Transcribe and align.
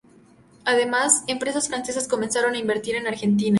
Además, 0.65 1.23
empresas 1.27 1.67
francesas 1.67 2.07
comenzaron 2.07 2.55
a 2.55 2.57
invertir 2.57 2.95
en 2.95 3.05
Argentina. 3.05 3.49